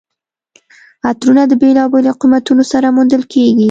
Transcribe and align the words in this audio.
عطرونه 1.07 1.43
د 1.47 1.53
بېلابېلو 1.61 2.17
قیمتونو 2.21 2.63
سره 2.71 2.87
موندل 2.95 3.23
کیږي. 3.33 3.53